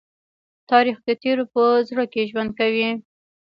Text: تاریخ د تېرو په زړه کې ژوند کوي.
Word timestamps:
تاریخ 0.71 0.97
د 1.07 1.09
تېرو 1.23 1.43
په 1.53 1.63
زړه 1.89 2.05
کې 2.13 2.29
ژوند 2.31 2.51
کوي. 2.59 2.89